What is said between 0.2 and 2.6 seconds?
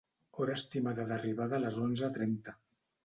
Hora estimada d'arribada a les onze trenta.